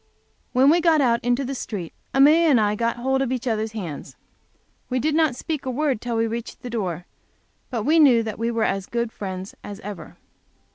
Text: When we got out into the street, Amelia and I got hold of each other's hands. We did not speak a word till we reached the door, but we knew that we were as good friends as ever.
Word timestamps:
When 0.51 0.71
we 0.71 0.81
got 0.81 0.99
out 0.99 1.23
into 1.23 1.45
the 1.45 1.53
street, 1.53 1.93
Amelia 2.11 2.49
and 2.49 2.59
I 2.59 2.73
got 2.73 2.95
hold 2.95 3.21
of 3.21 3.31
each 3.31 3.45
other's 3.45 3.73
hands. 3.73 4.15
We 4.89 4.97
did 4.99 5.13
not 5.13 5.35
speak 5.35 5.63
a 5.63 5.69
word 5.69 6.01
till 6.01 6.15
we 6.17 6.25
reached 6.25 6.63
the 6.63 6.71
door, 6.71 7.05
but 7.69 7.83
we 7.83 7.99
knew 7.99 8.23
that 8.23 8.39
we 8.39 8.49
were 8.49 8.63
as 8.63 8.87
good 8.87 9.11
friends 9.11 9.53
as 9.63 9.79
ever. 9.81 10.17